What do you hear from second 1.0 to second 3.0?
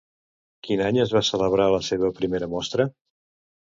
es va celebrar la seva primera mostra?